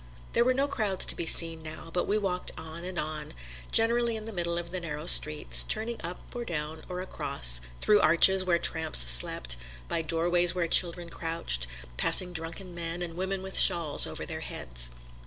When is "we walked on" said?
2.07-2.83